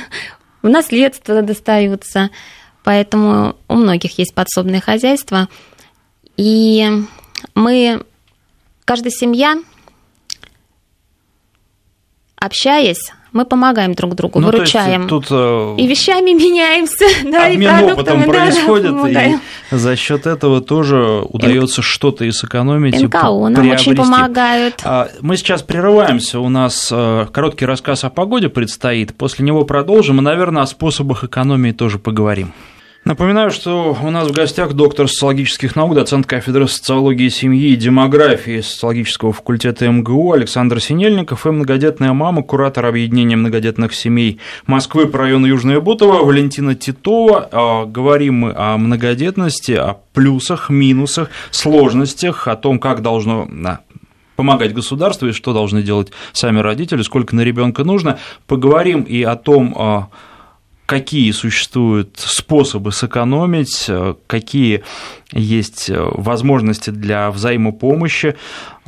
[0.62, 2.30] в наследство достаются.
[2.84, 5.50] Поэтому у многих есть подсобное хозяйство.
[6.38, 6.88] И
[7.56, 8.04] мы,
[8.86, 9.58] каждая семья
[12.46, 15.10] общаясь, мы помогаем друг другу, ну, выручаем.
[15.10, 19.36] тут, э, и вещами меняемся, да, обмен и опытом происходит, да, и
[19.72, 21.84] за счет этого тоже удается Н...
[21.84, 22.96] что-то и сэкономить.
[22.96, 24.82] НКО и нам очень помогают.
[24.86, 30.20] А, мы сейчас прерываемся, у нас э, короткий рассказ о погоде предстоит, после него продолжим
[30.20, 32.54] и, наверное, о способах экономии тоже поговорим.
[33.06, 38.62] Напоминаю, что у нас в гостях доктор социологических наук, доцент кафедры социологии семьи и демографии
[38.62, 45.46] социологического факультета МГУ Александр Синельников и многодетная мама, куратор объединения многодетных семей Москвы по району
[45.46, 47.48] Южное Бутово Валентина Титова.
[47.52, 53.48] А, говорим мы о многодетности, о плюсах, минусах, сложностях, о том, как должно
[54.36, 58.18] помогать государству и что должны делать сами родители, сколько на ребенка нужно.
[58.48, 60.08] Поговорим и о том, а,
[60.86, 64.84] какие существуют способы сэкономить, э, какие
[65.32, 68.36] есть э, возможности для взаимопомощи.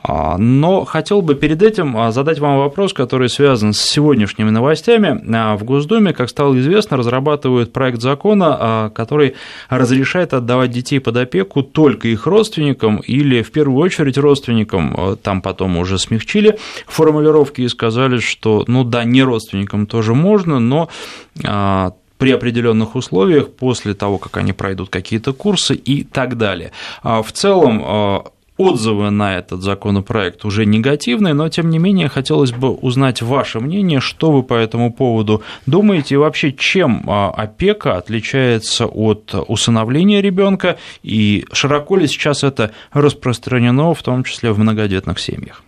[0.08, 5.22] А, но хотел бы перед этим а, задать вам вопрос, который связан с сегодняшними новостями.
[5.36, 9.36] А, в Госдуме, как стало известно, разрабатывают проект закона, который
[9.70, 15.18] разрешает отдавать детей под опеку только их родственникам или в первую очередь родственникам.
[15.22, 20.90] Там потом уже смягчили формулировки и сказали, что ну да, не родственникам тоже можно, но
[21.36, 26.72] при определенных условиях, после того, как они пройдут какие-то курсы и так далее.
[27.04, 28.24] В целом,
[28.58, 34.00] отзывы на этот законопроект уже негативные, но тем не менее хотелось бы узнать ваше мнение,
[34.00, 40.78] что вы по этому поводу думаете и вообще чем а, опека отличается от усыновления ребенка
[41.04, 45.64] и широко ли сейчас это распространено, в том числе в многодетных семьях?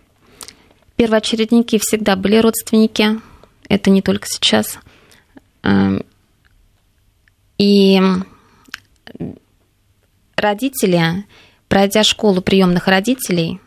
[0.96, 3.20] Первоочередники всегда были родственники,
[3.68, 4.78] это не только сейчас.
[5.62, 6.02] Эм,
[7.56, 8.00] и
[10.36, 11.24] родители
[11.70, 13.60] пройдя школу приемных родителей,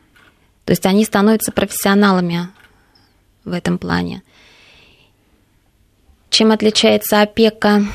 [0.66, 2.50] то есть они становятся профессионалами
[3.46, 4.22] в этом плане.
[6.30, 7.86] Чем отличается опека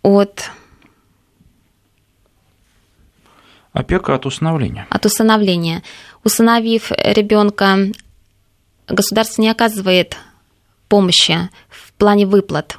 [0.00, 0.50] от...
[3.72, 4.86] Опека от усыновления.
[4.88, 5.82] От усыновления.
[6.24, 7.92] Усыновив ребенка,
[8.86, 10.16] государство не оказывает
[10.88, 12.78] помощи в плане выплат.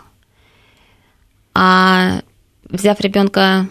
[1.53, 2.21] А
[2.63, 3.67] взяв ребенка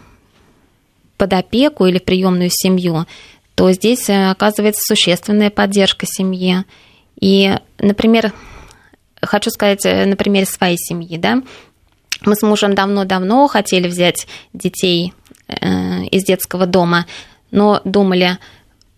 [1.16, 3.07] под опеку или в приемную семью,
[3.55, 6.64] то здесь э, оказывается существенная поддержка семьи.
[7.20, 8.33] И, например,
[9.20, 11.42] хочу сказать э, на примере своей семьи, да,
[12.25, 15.12] мы с мужем давно-давно хотели взять детей
[15.48, 17.07] э, из детского дома,
[17.51, 18.38] но думали,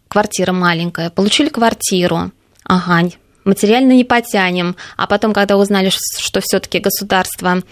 [0.08, 2.30] квартира маленькая, получили квартиру,
[2.64, 3.08] ага,
[3.44, 4.76] материально не потянем.
[4.96, 7.62] А потом, когда узнали, что все-таки государство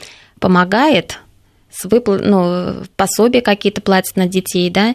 [0.40, 1.18] помогает,
[1.72, 2.14] с выпл...
[2.14, 4.94] ну, пособия какие-то платят на детей, да,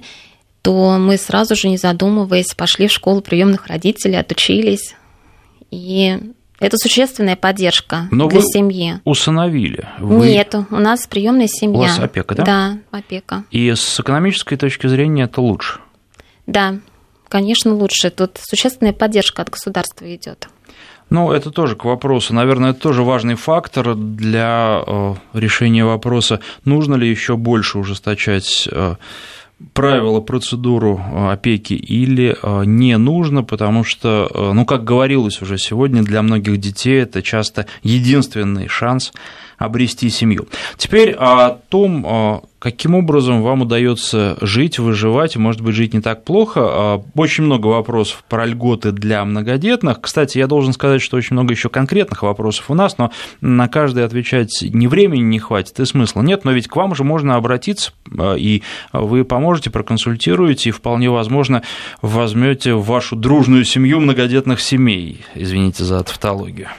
[0.61, 4.95] то мы сразу же, не задумываясь, пошли в школу приемных родителей, отучились.
[5.71, 6.19] И
[6.59, 8.99] это существенная поддержка Но для вы семьи.
[9.03, 9.87] Усыновили?
[9.99, 10.29] Вы...
[10.29, 11.77] Нет, у нас приемная семья.
[11.77, 12.43] У вас опека, да?
[12.43, 13.43] Да, опека.
[13.51, 15.79] И с экономической точки зрения это лучше?
[16.47, 16.79] Да,
[17.27, 18.09] конечно, лучше.
[18.09, 20.49] Тут существенная поддержка от государства идет.
[21.09, 22.33] Ну, это тоже к вопросу.
[22.33, 28.95] Наверное, это тоже важный фактор для э, решения вопроса, нужно ли еще больше ужесточать э,
[29.73, 36.21] правила, процедуру э, опеки или не нужно, потому что, ну, как говорилось уже сегодня, для
[36.21, 39.13] многих детей это часто единственный шанс
[39.57, 40.47] обрести семью.
[40.77, 47.01] Теперь о том, каким образом вам удается жить, выживать, может быть, жить не так плохо.
[47.15, 50.01] Очень много вопросов про льготы для многодетных.
[50.01, 54.05] Кстати, я должен сказать, что очень много еще конкретных вопросов у нас, но на каждый
[54.05, 56.45] отвечать ни времени не хватит, и смысла нет.
[56.45, 57.91] Но ведь к вам же можно обратиться,
[58.37, 61.63] и вы поможете, проконсультируете, и вполне возможно
[62.01, 65.21] возьмете вашу дружную семью многодетных семей.
[65.35, 66.69] Извините за тавтологию.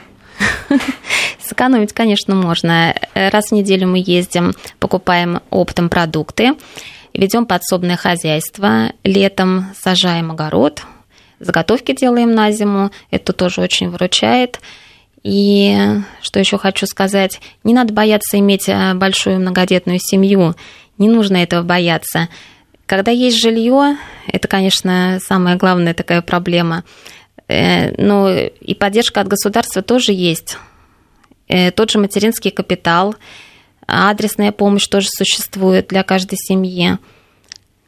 [1.49, 2.93] Сэкономить, конечно, можно.
[3.15, 6.51] Раз в неделю мы ездим, покупаем оптом продукты,
[7.15, 10.83] ведем подсобное хозяйство, летом сажаем огород,
[11.39, 14.59] заготовки делаем на зиму, это тоже очень выручает.
[15.23, 15.75] И
[16.21, 20.53] что еще хочу сказать, не надо бояться иметь э, большую многодетную семью,
[20.99, 22.29] не нужно этого бояться.
[22.85, 23.97] Когда есть жилье,
[24.27, 26.83] это, конечно, самая главная такая проблема.
[27.47, 30.59] Э, но и поддержка от государства тоже есть.
[31.49, 33.15] Э, тот же материнский капитал,
[33.87, 36.97] адресная помощь тоже существует для каждой семьи.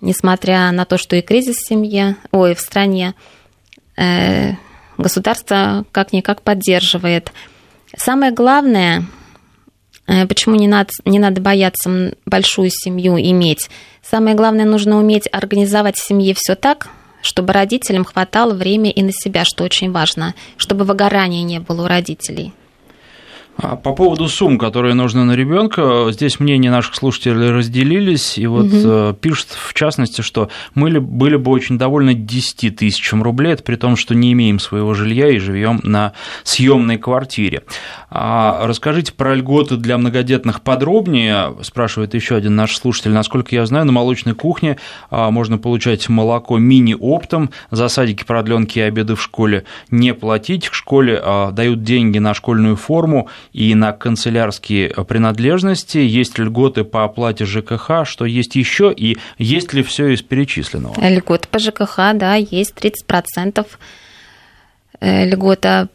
[0.01, 3.13] Несмотря на то, что и кризис в семье, ой, в стране,
[3.97, 4.53] э,
[4.97, 7.31] государство как-никак поддерживает.
[7.95, 9.05] Самое главное,
[10.05, 13.69] почему не надо, не надо бояться большую семью иметь,
[14.01, 16.87] самое главное, нужно уметь организовать в семье все так,
[17.21, 21.87] чтобы родителям хватало времени и на себя, что очень важно, чтобы выгорания не было у
[21.87, 22.53] родителей.
[23.57, 28.67] А по поводу сумм, которые нужны на ребенка, здесь мнения наших слушателей разделились, и вот
[28.67, 29.13] угу.
[29.13, 33.97] пишут в частности, что мы были бы очень довольны 10 тысячам рублей, это при том,
[33.97, 37.63] что не имеем своего жилья и живем на съемной квартире.
[38.09, 43.11] А расскажите про льготы для многодетных подробнее, спрашивает еще один наш слушатель.
[43.11, 44.77] Насколько я знаю, на молочной кухне
[45.09, 50.75] а, можно получать молоко мини-оптом, за садики, продленки и обеды в школе не платить, в
[50.75, 51.21] школе
[51.51, 58.25] дают деньги на школьную форму и на канцелярские принадлежности, есть льготы по оплате ЖКХ, что
[58.25, 60.95] есть еще, и есть ли все из перечисленного?
[60.99, 63.65] Льготы по ЖКХ, да, есть 30%
[64.99, 65.89] э, льгота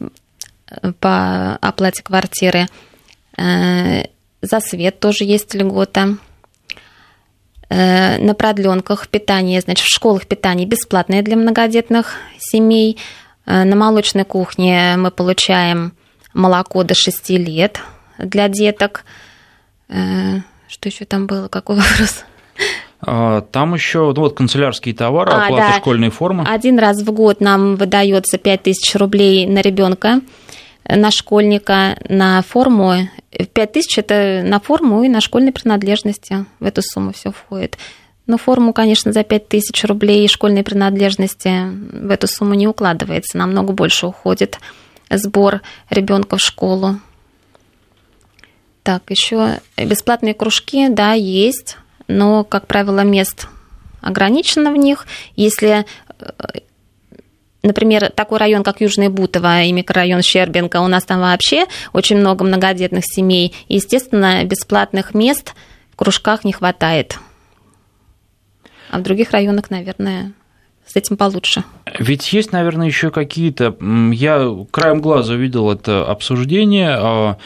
[1.01, 2.67] по оплате квартиры.
[3.37, 4.05] Э,
[4.43, 6.19] за свет тоже есть льгота.
[7.69, 12.99] Э, на продленках питание, значит, в школах питание бесплатное для многодетных семей.
[13.47, 15.93] На молочной кухне мы получаем
[16.37, 17.81] молоко до 6 лет
[18.19, 19.05] для деток.
[19.89, 21.49] Э, что еще там было?
[21.49, 22.25] Какой вопрос?
[23.01, 25.79] А, там еще ну, вот канцелярские товары, а, оплата да.
[25.79, 26.45] школьной формы.
[26.47, 30.21] Один раз в год нам выдается 5000 рублей на ребенка,
[30.89, 33.09] на школьника, на форму.
[33.31, 36.47] 5000 это на форму и на школьные принадлежности.
[36.61, 37.77] В эту сумму все входит.
[38.27, 43.73] Но форму, конечно, за 5000 рублей и школьные принадлежности в эту сумму не укладывается, намного
[43.73, 44.59] больше уходит
[45.11, 47.01] сбор ребенка в школу.
[48.83, 51.77] Так, еще бесплатные кружки, да, есть,
[52.09, 53.49] но, как правило, мест
[54.01, 55.07] ограничено в них.
[55.35, 55.85] Если
[56.21, 56.25] э,
[57.67, 62.45] например, такой район, как Южный Бутово и микрорайон Щербинка, у нас там вообще очень много
[62.45, 63.55] многодетных семей.
[63.69, 65.55] Естественно, бесплатных мест
[65.93, 67.19] в кружках не хватает.
[68.91, 70.33] А в других районах, наверное,
[70.87, 71.65] с этим получше.
[71.99, 73.77] Ведь есть, наверное, еще какие-то.
[74.13, 77.37] Я краем глаза видел это обсуждение а,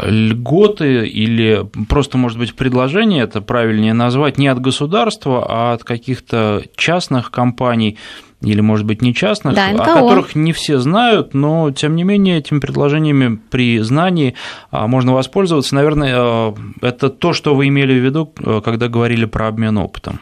[0.00, 6.62] льготы или просто, может быть, предложение, это правильнее назвать, не от государства, а от каких-то
[6.76, 7.96] частных компаний
[8.42, 12.38] или, может быть, не частных, да, о которых не все знают, но, тем не менее,
[12.38, 14.34] этими предложениями при знании
[14.70, 15.74] а, можно воспользоваться.
[15.74, 20.20] Наверное, а, это то, что вы имели в виду, когда говорили про обмен опытом.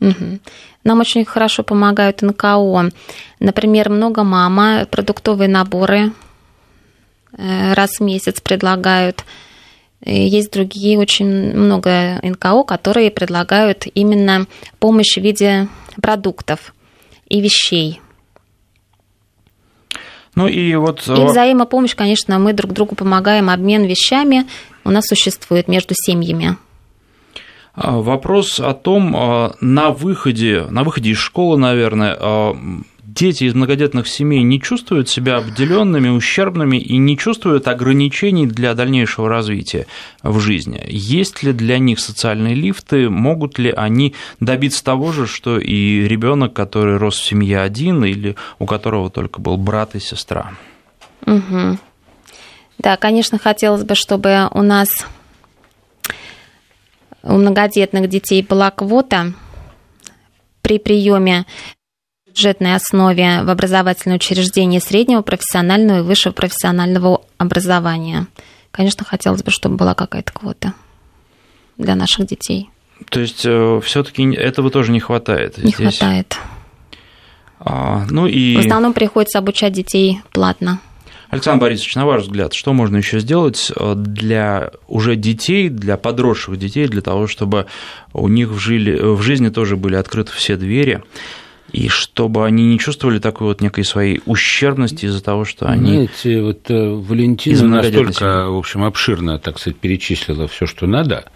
[0.00, 0.40] Угу.
[0.86, 2.90] Нам очень хорошо помогают НКО.
[3.40, 6.12] Например, много мама, продуктовые наборы
[7.36, 9.24] э, раз в месяц предлагают.
[10.04, 14.46] Есть другие, очень много НКО, которые предлагают именно
[14.78, 15.66] помощь в виде
[16.00, 16.72] продуктов
[17.28, 18.00] и вещей.
[20.36, 21.08] Ну и вот...
[21.08, 24.46] И взаимопомощь, конечно, мы друг другу помогаем, обмен вещами
[24.84, 26.56] у нас существует между семьями.
[27.76, 32.56] А, вопрос о том, а, на выходе, на выходе из школы, наверное, а,
[33.02, 39.28] дети из многодетных семей не чувствуют себя обделенными, ущербными и не чувствуют ограничений для дальнейшего
[39.28, 39.86] развития
[40.22, 40.82] в жизни.
[40.88, 46.54] Есть ли для них социальные лифты, могут ли они добиться того же, что и ребенок,
[46.54, 50.52] который рос в семье один или у которого только был брат и сестра?
[51.26, 51.78] Угу.
[52.78, 55.06] Да, конечно, хотелось бы, чтобы у нас
[57.26, 59.32] у многодетных детей была квота
[60.62, 61.44] при приеме
[62.26, 68.26] бюджетной основе в образовательное учреждение среднего профессионального и высшего профессионального образования.
[68.70, 70.74] Конечно, хотелось бы, чтобы была какая-то квота
[71.78, 72.70] для наших детей.
[73.10, 75.58] То есть э, все-таки этого тоже не хватает.
[75.58, 75.98] Не здесь.
[75.98, 76.36] хватает.
[77.58, 78.56] А, ну и...
[78.56, 80.80] В основном приходится обучать детей платно.
[81.36, 86.58] Александр Борисович, на ваш взгляд, что можно еще сделать э, для уже детей, для подросших
[86.58, 87.66] детей, для того, чтобы
[88.12, 91.02] у них в, жили, в жизни тоже были открыты все двери,
[91.72, 95.92] и чтобы они не чувствовали такой вот некой своей ущербности из-за того, что они...
[95.92, 101.26] Знаете, вот э, Валентина настолько, в общем, обширно, так сказать, перечислила все, что надо,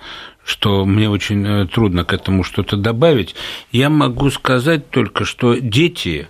[0.44, 3.34] что мне очень э, трудно к этому что-то добавить.
[3.72, 6.28] Я могу сказать только, что дети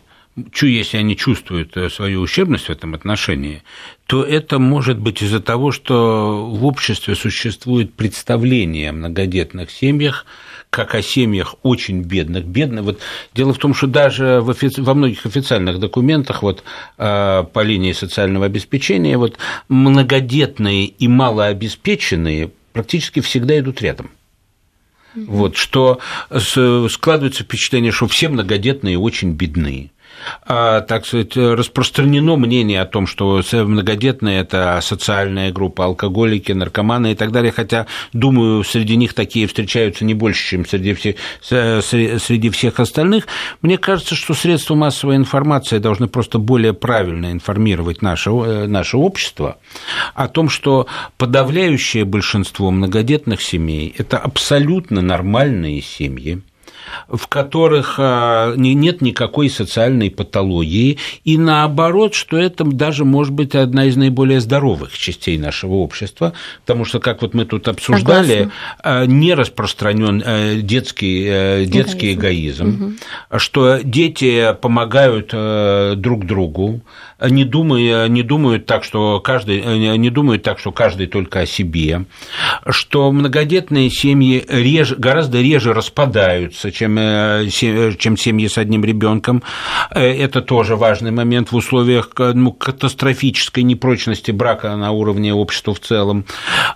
[0.63, 3.63] если они чувствуют э, свою ущербность в этом отношении,
[4.07, 10.27] то это может быть из-за того, что в обществе существует представление о многодетных семьях,
[10.71, 12.45] как о семьях очень бедных.
[12.45, 12.85] Бедных.
[12.85, 13.01] Вот
[13.35, 14.81] дело в том, что даже в офици...
[14.81, 16.63] во многих официальных документах вот,
[16.97, 19.37] э, по линии социального обеспечения вот,
[19.69, 24.11] многодетные и малообеспеченные практически всегда идут рядом.
[25.13, 25.99] Вот, что
[26.31, 29.91] складывается впечатление, что все многодетные очень бедные.
[30.45, 37.15] А, так сказать, распространено мнение о том, что многодетные– это социальная группа, алкоголики, наркоманы и
[37.15, 42.81] так далее, хотя, думаю, среди них такие встречаются не больше, чем среди всех, среди всех
[42.81, 43.27] остальных.
[43.63, 49.59] Мне кажется, что средства массовой информации должны просто более правильно информировать наше, э, наше общество
[50.15, 56.43] о том, что подавляющее большинство многодетных семей– это абсолютно нормальные семьи,
[57.09, 63.87] в которых а, нет никакой социальной патологии, и наоборот, что это даже может быть одна
[63.87, 66.33] из наиболее здоровых частей нашего общества,
[66.65, 68.53] потому что, как вот мы тут обсуждали, Согласна.
[68.83, 72.97] А, не распространен э, детский, э, детский эгоизм, эгоизм
[73.31, 73.39] угу.
[73.39, 76.83] что дети помогают э, друг другу,
[77.21, 82.05] не, думая, не думают так, что каждый, не думают так, что каждый только о себе,
[82.69, 87.49] что многодетные семьи реже, гораздо реже распадаются, чем, э,
[87.99, 89.43] чем семьи с одним ребенком.
[89.91, 95.81] Э, это тоже важный момент в условиях ну, катастрофической непрочности брака на уровне общества в
[95.81, 96.25] целом,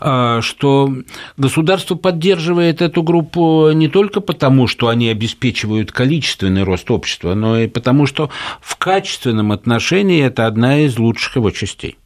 [0.01, 0.93] э, что
[1.39, 7.67] государство поддерживает эту группу не только потому, что они обеспечивают количественный рост общества, но и
[7.67, 8.31] потому, что
[8.61, 11.97] в качественном отношении это одна из лучших его частей.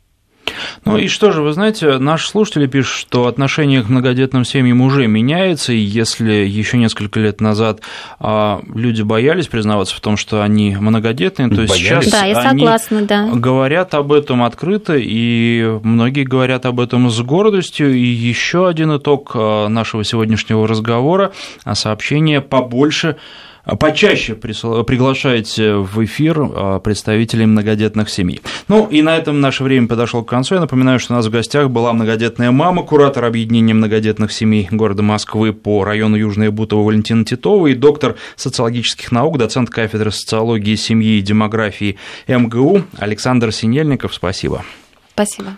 [0.85, 5.07] Ну и что же, вы знаете, наши слушатели пишут, что отношение к многодетным семьям уже
[5.07, 7.81] меняется, и если еще несколько лет назад
[8.21, 11.73] а, люди боялись признаваться в том, что они многодетные, то боялись.
[11.75, 13.29] сейчас да, я согласна, они да.
[13.35, 17.95] говорят об этом открыто, и многие говорят об этом с гордостью.
[17.95, 21.33] И еще один итог а, нашего сегодняшнего разговора–
[21.75, 28.41] сообщение побольше а почаще приглашайте в эфир а, представителей многодетных семей.
[28.69, 30.55] Ну и на этом наше время подошло к концу.
[30.55, 35.03] Я напоминаю, что у нас в гостях была многодетная мама, куратор объединения многодетных семей города
[35.03, 41.19] Москвы по району Южная Бутова Валентина Титова и доктор социологических наук, доцент кафедры социологии, семьи
[41.19, 44.15] и демографии МГУ Александр Синельников.
[44.15, 44.65] Спасибо.
[45.13, 45.57] Спасибо.